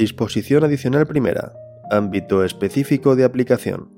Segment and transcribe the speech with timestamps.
[0.00, 1.52] Disposición adicional primera.
[1.90, 3.90] Ámbito específico de aplicación.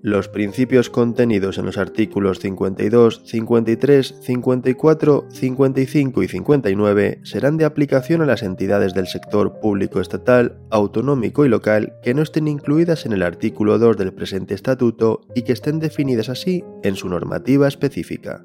[0.00, 8.22] Los principios contenidos en los artículos 52, 53, 54, 55 y 59 serán de aplicación
[8.22, 13.12] a las entidades del sector público estatal, autonómico y local que no estén incluidas en
[13.12, 18.44] el artículo 2 del presente estatuto y que estén definidas así en su normativa específica.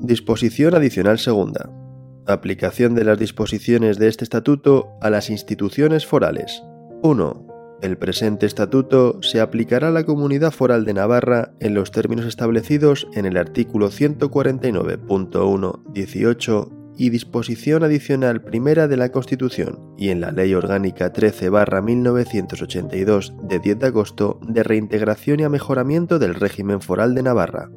[0.00, 1.85] Disposición adicional segunda.
[2.26, 6.62] Aplicación de las disposiciones de este estatuto a las instituciones forales.
[7.02, 7.46] 1
[7.82, 13.06] el presente estatuto se aplicará a la Comunidad Foral de Navarra en los términos establecidos
[13.12, 20.54] en el artículo 149.1.18 y disposición adicional primera de la Constitución y en la Ley
[20.54, 27.68] Orgánica 13-1982 de 10 de agosto de reintegración y amejoramiento del régimen foral de Navarra.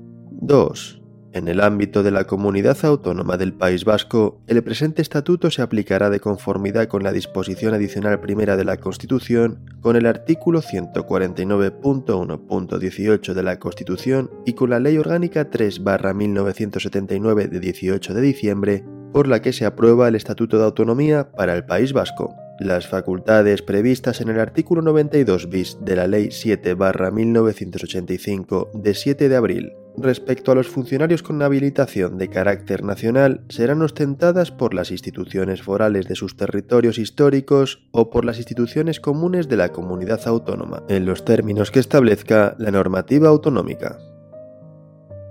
[0.41, 0.98] 2.
[1.31, 6.09] En el ámbito de la comunidad autónoma del País Vasco, el presente estatuto se aplicará
[6.09, 13.43] de conformidad con la disposición adicional primera de la Constitución, con el artículo 149.1.18 de
[13.43, 19.53] la Constitución y con la Ley Orgánica 3-1979 de 18 de diciembre, por la que
[19.53, 22.33] se aprueba el Estatuto de Autonomía para el País Vasco.
[22.59, 29.35] Las facultades previstas en el artículo 92 bis de la Ley 7-1985 de 7 de
[29.35, 35.61] abril respecto a los funcionarios con habilitación de carácter nacional serán ostentadas por las instituciones
[35.61, 41.05] forales de sus territorios históricos o por las instituciones comunes de la comunidad autónoma, en
[41.05, 43.97] los términos que establezca la normativa autonómica.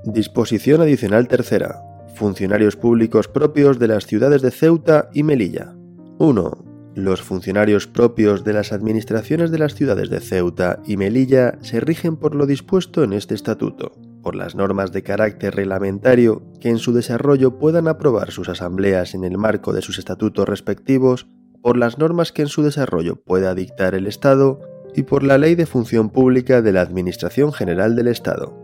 [0.04, 1.82] Disposición adicional tercera.
[2.14, 5.74] Funcionarios públicos propios de las ciudades de Ceuta y Melilla.
[6.18, 6.64] 1.
[6.94, 12.16] Los funcionarios propios de las administraciones de las ciudades de Ceuta y Melilla se rigen
[12.16, 16.92] por lo dispuesto en este estatuto por las normas de carácter reglamentario que en su
[16.92, 21.26] desarrollo puedan aprobar sus asambleas en el marco de sus estatutos respectivos,
[21.62, 24.60] por las normas que en su desarrollo pueda dictar el Estado
[24.94, 28.54] y por la Ley de Función Pública de la Administración General del Estado.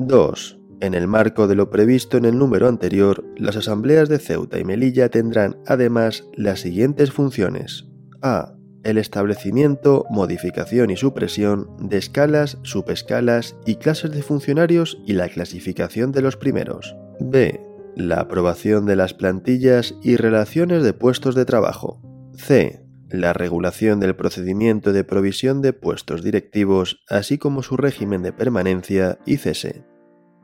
[0.00, 0.58] 2.
[0.82, 4.64] En el marco de lo previsto en el número anterior, las asambleas de Ceuta y
[4.64, 7.86] Melilla tendrán además las siguientes funciones.
[8.20, 8.55] A
[8.86, 16.12] el establecimiento, modificación y supresión de escalas, subescalas y clases de funcionarios y la clasificación
[16.12, 16.96] de los primeros.
[17.18, 17.60] B.
[17.96, 22.00] La aprobación de las plantillas y relaciones de puestos de trabajo.
[22.36, 22.84] C.
[23.10, 29.18] La regulación del procedimiento de provisión de puestos directivos, así como su régimen de permanencia
[29.26, 29.84] y cese.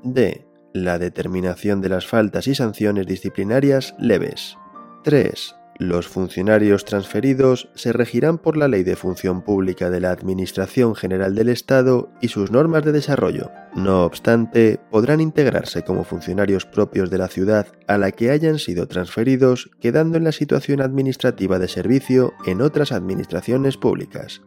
[0.02, 0.48] D.
[0.74, 4.56] La determinación de las faltas y sanciones disciplinarias leves.
[5.04, 10.94] 3 los funcionarios transferidos se regirán por la Ley de Función Pública de la Administración
[10.94, 13.50] General del Estado y sus normas de desarrollo.
[13.74, 18.86] No obstante, podrán integrarse como funcionarios propios de la ciudad a la que hayan sido
[18.86, 24.42] transferidos, quedando en la situación administrativa de servicio en otras administraciones públicas.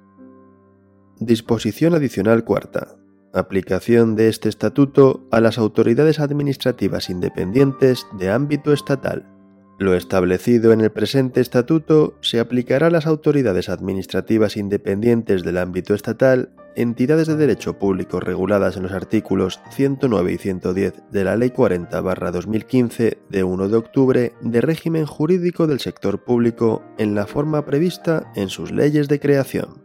[1.20, 2.96] Disposición adicional cuarta.
[3.34, 9.35] Aplicación de este estatuto a las autoridades administrativas independientes de ámbito estatal.
[9.78, 15.94] Lo establecido en el presente estatuto se aplicará a las autoridades administrativas independientes del ámbito
[15.94, 21.50] estatal, entidades de derecho público reguladas en los artículos 109 y 110 de la Ley
[21.50, 28.32] 40-2015 de 1 de octubre de régimen jurídico del sector público en la forma prevista
[28.36, 29.84] en sus leyes de creación.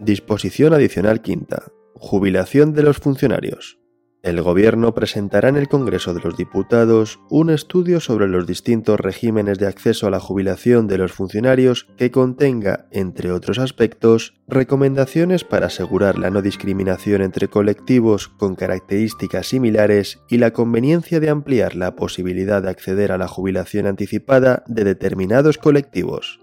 [0.00, 1.64] Disposición adicional quinta.
[1.94, 3.79] Jubilación de los funcionarios.
[4.22, 9.58] El Gobierno presentará en el Congreso de los Diputados un estudio sobre los distintos regímenes
[9.58, 15.68] de acceso a la jubilación de los funcionarios que contenga, entre otros aspectos, recomendaciones para
[15.68, 21.96] asegurar la no discriminación entre colectivos con características similares y la conveniencia de ampliar la
[21.96, 26.40] posibilidad de acceder a la jubilación anticipada de determinados colectivos.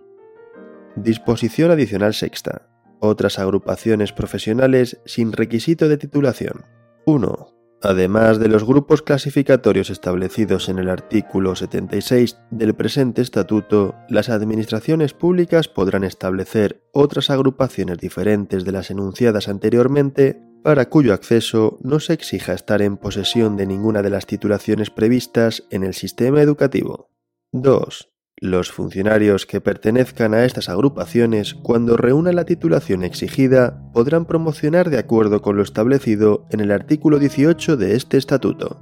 [0.95, 2.69] Disposición adicional sexta.
[2.99, 6.65] Otras agrupaciones profesionales sin requisito de titulación.
[7.05, 7.56] 1.
[7.81, 15.13] Además de los grupos clasificatorios establecidos en el artículo 76 del presente estatuto, las administraciones
[15.13, 22.13] públicas podrán establecer otras agrupaciones diferentes de las enunciadas anteriormente para cuyo acceso no se
[22.13, 27.11] exija estar en posesión de ninguna de las titulaciones previstas en el sistema educativo.
[27.51, 28.09] 2.
[28.39, 34.99] Los funcionarios que pertenezcan a estas agrupaciones, cuando reúnan la titulación exigida, podrán promocionar de
[34.99, 38.79] acuerdo con lo establecido en el artículo 18 de este estatuto.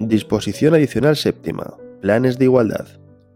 [0.00, 1.74] Disposición adicional séptima.
[2.00, 2.88] Planes de igualdad.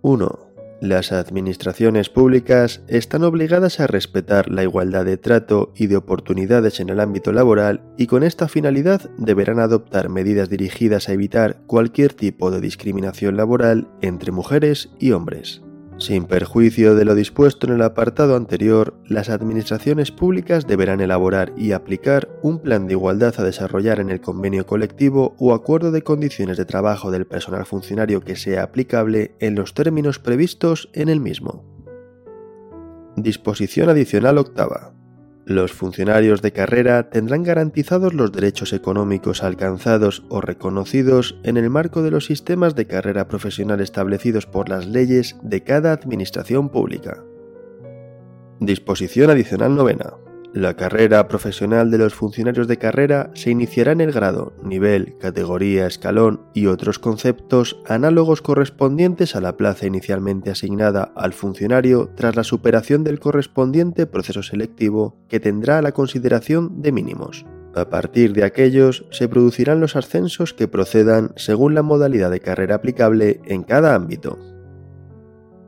[0.03, 0.46] 1.
[0.81, 6.91] Las administraciones públicas están obligadas a respetar la igualdad de trato y de oportunidades en
[6.91, 12.51] el ámbito laboral y con esta finalidad deberán adoptar medidas dirigidas a evitar cualquier tipo
[12.51, 15.66] de discriminación laboral entre mujeres y hombres.
[15.99, 21.73] Sin perjuicio de lo dispuesto en el apartado anterior, las administraciones públicas deberán elaborar y
[21.73, 26.59] aplicar un plan de igualdad a desarrollar en el convenio colectivo o acuerdo de condiciones
[26.59, 31.65] de trabajo del personal funcionario que sea aplicable en los términos previstos en el mismo.
[33.17, 34.96] Disposición adicional octava.
[35.47, 42.03] Los funcionarios de carrera tendrán garantizados los derechos económicos alcanzados o reconocidos en el marco
[42.03, 47.23] de los sistemas de carrera profesional establecidos por las leyes de cada administración pública.
[48.59, 50.15] Disposición adicional novena.
[50.57, 55.87] La carrera profesional de los funcionarios de carrera se iniciará en el grado, nivel, categoría,
[55.87, 62.43] escalón y otros conceptos análogos correspondientes a la plaza inicialmente asignada al funcionario tras la
[62.43, 67.45] superación del correspondiente proceso selectivo que tendrá la consideración de mínimos.
[67.75, 72.77] A partir de aquellos se producirán los ascensos que procedan según la modalidad de carrera
[72.77, 74.39] aplicable en cada ámbito.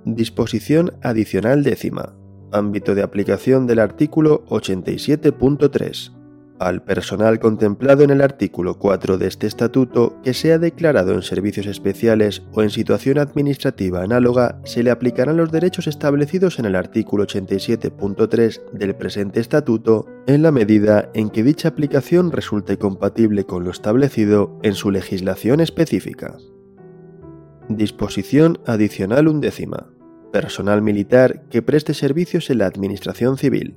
[0.07, 2.18] Disposición adicional décima
[2.53, 6.19] ámbito de aplicación del artículo 87.3.
[6.59, 11.67] Al personal contemplado en el artículo 4 de este estatuto que sea declarado en servicios
[11.67, 17.27] especiales o en situación administrativa análoga, se le aplicarán los derechos establecidos en el artículo
[17.27, 23.71] 87.3 del presente estatuto en la medida en que dicha aplicación resulte compatible con lo
[23.71, 26.37] establecido en su legislación específica.
[27.69, 29.98] Disposición adicional undécima.
[30.33, 33.77] Personal militar que preste servicios en la Administración Civil.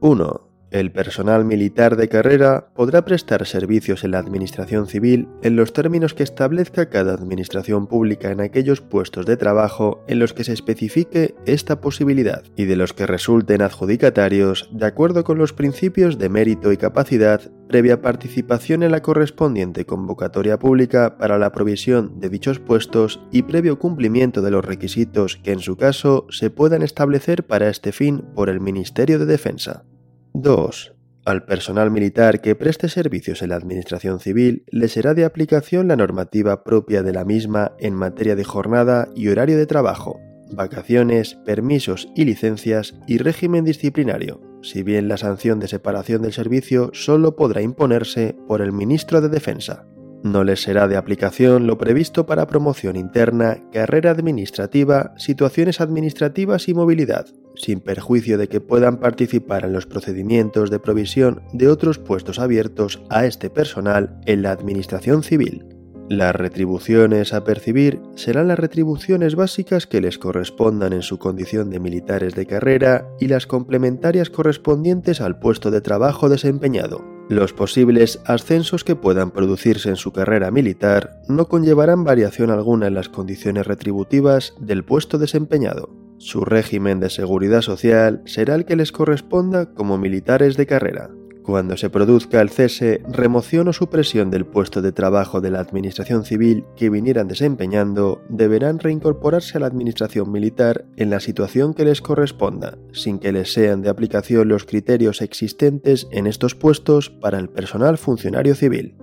[0.00, 0.51] 1.
[0.72, 6.14] El personal militar de carrera podrá prestar servicios en la Administración Civil en los términos
[6.14, 11.34] que establezca cada Administración pública en aquellos puestos de trabajo en los que se especifique
[11.44, 16.72] esta posibilidad y de los que resulten adjudicatarios de acuerdo con los principios de mérito
[16.72, 23.20] y capacidad previa participación en la correspondiente convocatoria pública para la provisión de dichos puestos
[23.30, 27.92] y previo cumplimiento de los requisitos que en su caso se puedan establecer para este
[27.92, 29.84] fin por el Ministerio de Defensa.
[30.34, 30.94] 2.
[31.24, 35.96] Al personal militar que preste servicios en la Administración Civil le será de aplicación la
[35.96, 40.20] normativa propia de la misma en materia de jornada y horario de trabajo,
[40.52, 46.90] vacaciones, permisos y licencias y régimen disciplinario, si bien la sanción de separación del servicio
[46.92, 49.86] solo podrá imponerse por el ministro de Defensa.
[50.24, 56.74] No les será de aplicación lo previsto para promoción interna, carrera administrativa, situaciones administrativas y
[56.74, 62.38] movilidad, sin perjuicio de que puedan participar en los procedimientos de provisión de otros puestos
[62.38, 65.64] abiertos a este personal en la Administración Civil.
[66.08, 71.80] Las retribuciones a percibir serán las retribuciones básicas que les correspondan en su condición de
[71.80, 77.02] militares de carrera y las complementarias correspondientes al puesto de trabajo desempeñado.
[77.30, 82.94] Los posibles ascensos que puedan producirse en su carrera militar no conllevarán variación alguna en
[82.94, 86.01] las condiciones retributivas del puesto desempeñado.
[86.22, 91.10] Su régimen de seguridad social será el que les corresponda como militares de carrera.
[91.42, 96.24] Cuando se produzca el cese, remoción o supresión del puesto de trabajo de la Administración
[96.24, 102.00] Civil que vinieran desempeñando, deberán reincorporarse a la Administración Militar en la situación que les
[102.00, 107.48] corresponda, sin que les sean de aplicación los criterios existentes en estos puestos para el
[107.48, 108.94] personal funcionario civil.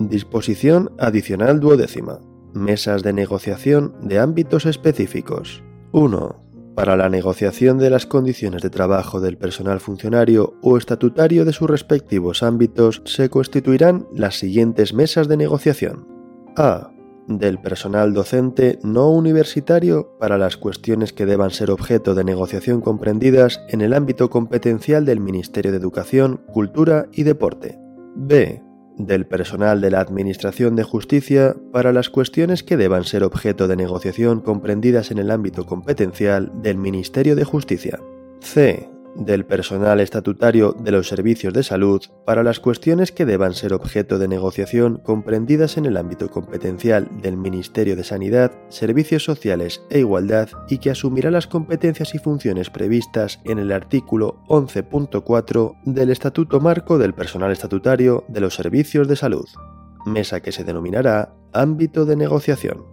[0.00, 2.20] Disposición adicional duodécima.
[2.54, 5.62] Mesas de negociación de ámbitos específicos.
[5.92, 6.48] 1
[6.78, 11.68] para la negociación de las condiciones de trabajo del personal funcionario o estatutario de sus
[11.68, 16.06] respectivos ámbitos se constituirán las siguientes mesas de negociación.
[16.56, 16.92] A.
[17.26, 23.60] Del personal docente no universitario para las cuestiones que deban ser objeto de negociación comprendidas
[23.70, 27.76] en el ámbito competencial del Ministerio de Educación, Cultura y Deporte.
[28.14, 28.67] B
[28.98, 33.76] del personal de la Administración de Justicia para las cuestiones que deban ser objeto de
[33.76, 38.00] negociación comprendidas en el ámbito competencial del Ministerio de Justicia.
[38.40, 43.72] C del personal estatutario de los servicios de salud para las cuestiones que deban ser
[43.72, 50.00] objeto de negociación comprendidas en el ámbito competencial del Ministerio de Sanidad, Servicios Sociales e
[50.00, 56.60] Igualdad y que asumirá las competencias y funciones previstas en el artículo 11.4 del Estatuto
[56.60, 59.48] Marco del Personal Estatutario de los Servicios de Salud,
[60.06, 62.84] mesa que se denominará ámbito de negociación.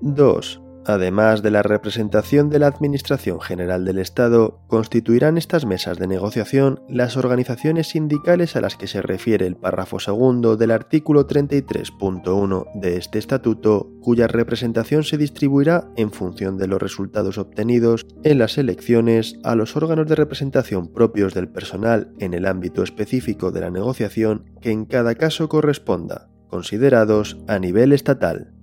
[0.00, 6.06] 2 Además de la representación de la Administración General del Estado, constituirán estas mesas de
[6.06, 12.66] negociación las organizaciones sindicales a las que se refiere el párrafo segundo del artículo 33.1
[12.74, 18.56] de este estatuto, cuya representación se distribuirá en función de los resultados obtenidos en las
[18.56, 23.70] elecciones a los órganos de representación propios del personal en el ámbito específico de la
[23.70, 28.55] negociación que en cada caso corresponda, considerados a nivel estatal.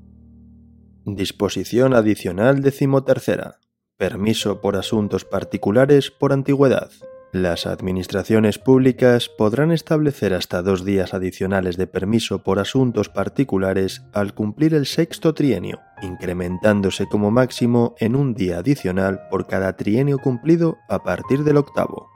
[1.06, 3.60] Disposición adicional decimotercera.
[3.98, 6.92] Permiso por asuntos particulares por antigüedad.
[7.34, 14.34] Las administraciones públicas podrán establecer hasta dos días adicionales de permiso por asuntos particulares al
[14.34, 20.78] cumplir el sexto trienio, incrementándose como máximo en un día adicional por cada trienio cumplido
[20.88, 22.08] a partir del octavo.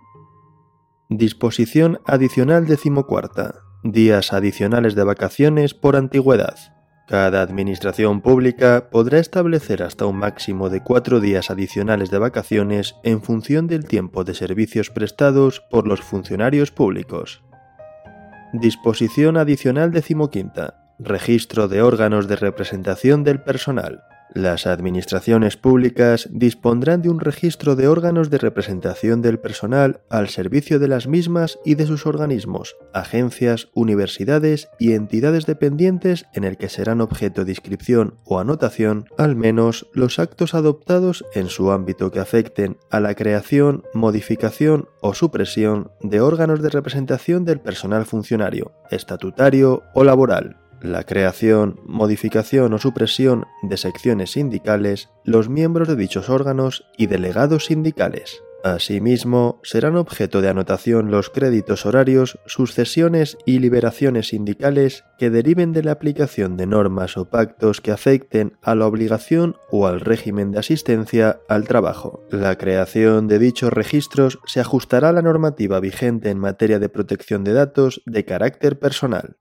[1.10, 3.56] Disposición adicional decimocuarta.
[3.84, 6.77] Días adicionales de vacaciones por antigüedad.
[7.08, 13.22] Cada administración pública podrá establecer hasta un máximo de cuatro días adicionales de vacaciones en
[13.22, 17.44] función del tiempo de servicios prestados por los funcionarios públicos.
[18.52, 20.84] Disposición adicional decimoquinta.
[21.00, 24.04] Registro de órganos de representación del personal.
[24.34, 30.80] Las administraciones públicas dispondrán de un registro de órganos de representación del personal al servicio
[30.80, 36.70] de las mismas y de sus organismos, agencias, universidades y entidades dependientes en el que
[36.70, 42.20] serán objeto de inscripción o anotación al menos los actos adoptados en su ámbito que
[42.20, 49.84] afecten a la creación, modificación o supresión de órganos de representación del personal funcionario, estatutario
[49.94, 56.86] o laboral la creación, modificación o supresión de secciones sindicales, los miembros de dichos órganos
[56.98, 58.42] y delegados sindicales.
[58.64, 65.84] Asimismo, serán objeto de anotación los créditos horarios, sucesiones y liberaciones sindicales que deriven de
[65.84, 70.60] la aplicación de normas o pactos que afecten a la obligación o al régimen de
[70.60, 72.24] asistencia al trabajo.
[72.32, 77.44] La creación de dichos registros se ajustará a la normativa vigente en materia de protección
[77.44, 79.38] de datos de carácter personal.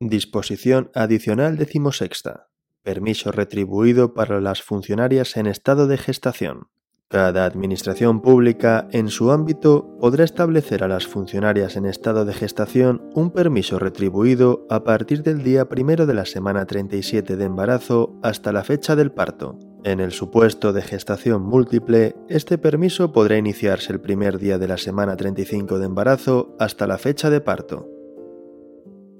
[0.00, 2.46] Disposición adicional decimosexta.
[2.84, 6.68] Permiso retribuido para las funcionarias en estado de gestación.
[7.08, 13.10] Cada administración pública en su ámbito podrá establecer a las funcionarias en estado de gestación
[13.16, 18.52] un permiso retribuido a partir del día primero de la semana 37 de embarazo hasta
[18.52, 19.58] la fecha del parto.
[19.82, 24.76] En el supuesto de gestación múltiple, este permiso podrá iniciarse el primer día de la
[24.76, 27.97] semana 35 de embarazo hasta la fecha de parto.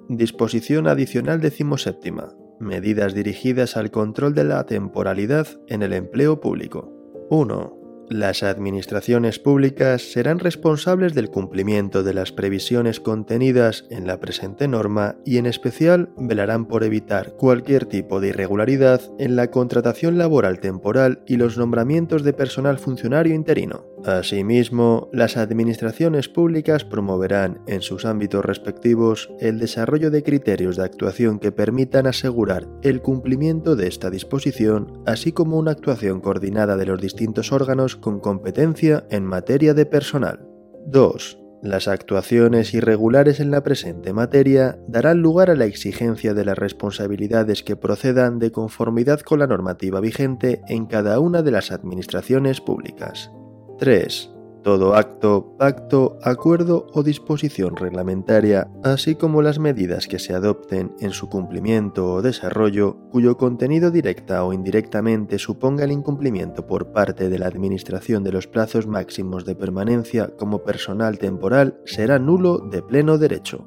[0.08, 2.30] Disposición adicional decimoséptima.
[2.58, 6.90] Medidas dirigidas al control de la temporalidad en el empleo público.
[7.28, 8.06] 1.
[8.08, 15.16] Las administraciones públicas serán responsables del cumplimiento de las previsiones contenidas en la presente norma
[15.26, 21.22] y en especial velarán por evitar cualquier tipo de irregularidad en la contratación laboral temporal
[21.26, 23.84] y los nombramientos de personal funcionario interino.
[24.04, 31.38] Asimismo, las administraciones públicas promoverán en sus ámbitos respectivos el desarrollo de criterios de actuación
[31.38, 37.00] que permitan asegurar el cumplimiento de esta disposición, así como una actuación coordinada de los
[37.00, 40.46] distintos órganos con competencia en materia de personal.
[40.86, 41.38] 2.
[41.60, 47.64] Las actuaciones irregulares en la presente materia darán lugar a la exigencia de las responsabilidades
[47.64, 53.32] que procedan de conformidad con la normativa vigente en cada una de las administraciones públicas.
[53.78, 60.94] 3 todo acto, pacto, acuerdo o disposición reglamentaria, así como las medidas que se adopten
[61.00, 67.30] en su cumplimiento o desarrollo, cuyo contenido directa o indirectamente suponga el incumplimiento por parte
[67.30, 72.82] de la Administración de los plazos máximos de permanencia como personal temporal, será nulo de
[72.82, 73.66] pleno derecho.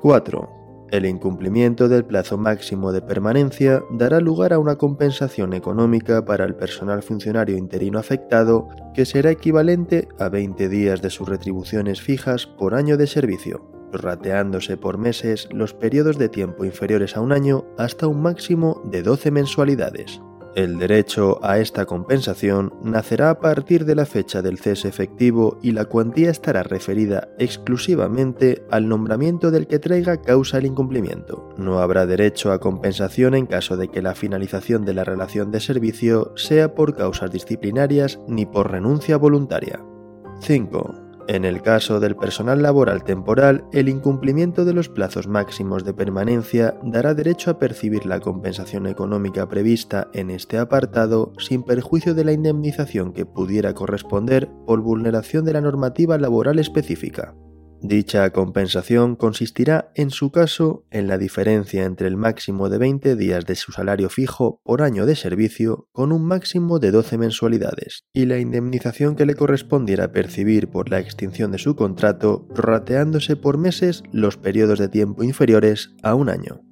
[0.00, 0.59] 4.
[0.90, 6.56] El incumplimiento del plazo máximo de permanencia dará lugar a una compensación económica para el
[6.56, 12.74] personal funcionario interino afectado que será equivalente a 20 días de sus retribuciones fijas por
[12.74, 18.08] año de servicio, rateándose por meses los periodos de tiempo inferiores a un año hasta
[18.08, 20.20] un máximo de 12 mensualidades.
[20.56, 25.70] El derecho a esta compensación nacerá a partir de la fecha del cese efectivo y
[25.70, 31.54] la cuantía estará referida exclusivamente al nombramiento del que traiga causa el incumplimiento.
[31.56, 35.60] No habrá derecho a compensación en caso de que la finalización de la relación de
[35.60, 39.80] servicio sea por causas disciplinarias ni por renuncia voluntaria.
[40.40, 40.99] 5.
[41.30, 46.74] En el caso del personal laboral temporal, el incumplimiento de los plazos máximos de permanencia
[46.82, 52.32] dará derecho a percibir la compensación económica prevista en este apartado sin perjuicio de la
[52.32, 57.32] indemnización que pudiera corresponder por vulneración de la normativa laboral específica.
[57.82, 63.46] Dicha compensación consistirá, en su caso, en la diferencia entre el máximo de 20 días
[63.46, 68.26] de su salario fijo por año de servicio con un máximo de 12 mensualidades, y
[68.26, 74.02] la indemnización que le correspondiera percibir por la extinción de su contrato, prorrateándose por meses
[74.12, 76.69] los periodos de tiempo inferiores a un año.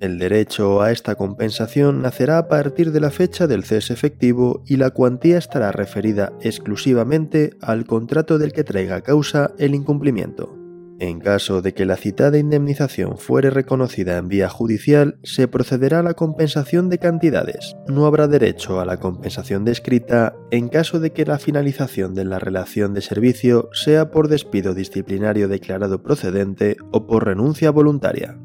[0.00, 4.78] El derecho a esta compensación nacerá a partir de la fecha del cese efectivo y
[4.78, 10.56] la cuantía estará referida exclusivamente al contrato del que traiga causa el incumplimiento.
[11.00, 16.02] En caso de que la citada indemnización fuere reconocida en vía judicial, se procederá a
[16.02, 17.76] la compensación de cantidades.
[17.86, 22.38] No habrá derecho a la compensación descrita en caso de que la finalización de la
[22.38, 28.38] relación de servicio sea por despido disciplinario declarado procedente o por renuncia voluntaria.